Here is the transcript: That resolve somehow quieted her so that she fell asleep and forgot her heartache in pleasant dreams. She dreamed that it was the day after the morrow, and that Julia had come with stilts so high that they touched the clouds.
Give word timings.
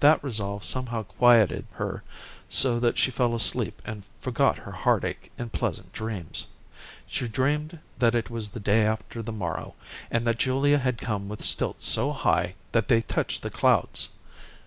That 0.00 0.22
resolve 0.22 0.62
somehow 0.62 1.04
quieted 1.04 1.64
her 1.70 2.02
so 2.50 2.78
that 2.80 2.98
she 2.98 3.10
fell 3.10 3.34
asleep 3.34 3.80
and 3.82 4.02
forgot 4.20 4.58
her 4.58 4.72
heartache 4.72 5.32
in 5.38 5.48
pleasant 5.48 5.90
dreams. 5.94 6.48
She 7.06 7.26
dreamed 7.28 7.78
that 7.98 8.14
it 8.14 8.28
was 8.28 8.50
the 8.50 8.60
day 8.60 8.82
after 8.84 9.22
the 9.22 9.32
morrow, 9.32 9.72
and 10.10 10.26
that 10.26 10.38
Julia 10.38 10.80
had 10.80 11.00
come 11.00 11.30
with 11.30 11.40
stilts 11.40 11.86
so 11.86 12.12
high 12.12 12.56
that 12.72 12.88
they 12.88 13.00
touched 13.00 13.40
the 13.40 13.48
clouds. 13.48 14.10